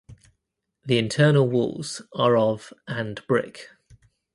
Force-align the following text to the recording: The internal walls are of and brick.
The 0.83 0.97
internal 0.97 1.47
walls 1.47 2.01
are 2.15 2.35
of 2.35 2.73
and 2.87 3.21
brick. 3.27 3.69